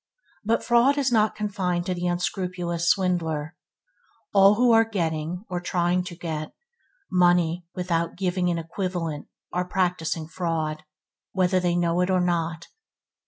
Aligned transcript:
But 0.43 0.63
fraud 0.63 0.97
is 0.97 1.11
not 1.11 1.35
confined 1.35 1.85
to 1.85 1.93
the 1.93 2.07
unscrupulous 2.07 2.89
swindler. 2.89 3.55
All 4.33 4.55
who 4.55 4.71
are 4.71 4.83
getting, 4.83 5.45
or 5.47 5.59
trying 5.61 6.03
to 6.05 6.15
get, 6.15 6.55
money 7.11 7.67
without 7.75 8.15
giving 8.15 8.49
an 8.49 8.57
equivalent 8.57 9.27
are 9.53 9.63
practicing 9.65 10.27
fraud, 10.27 10.85
whether 11.33 11.59
they 11.59 11.75
know 11.75 12.01
it 12.01 12.09
or 12.09 12.19
not. 12.19 12.65